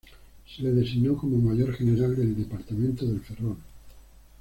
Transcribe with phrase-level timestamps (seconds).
[0.47, 3.57] Se le designó como Mayor General del Departamento de Ferrol.